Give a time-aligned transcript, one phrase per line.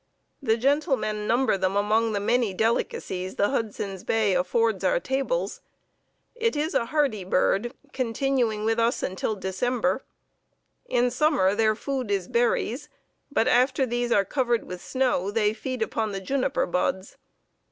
[0.41, 5.61] The gentlemen number them among the many delicacies the Hudson's Bay affords our tables.
[6.33, 10.03] It is a hardy bird, continuing with us until December.
[10.87, 12.89] In summer their food is berries,
[13.31, 17.17] but after these are covered with snow, they feed upon the juniper buds.